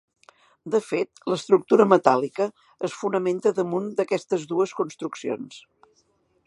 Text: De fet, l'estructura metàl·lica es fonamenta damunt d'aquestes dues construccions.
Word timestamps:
De 0.75 0.79
fet, 0.85 1.19
l'estructura 1.31 1.85
metàl·lica 1.91 2.47
es 2.89 2.97
fonamenta 3.03 3.53
damunt 3.61 3.93
d'aquestes 3.99 4.49
dues 4.55 4.73
construccions. 4.81 5.63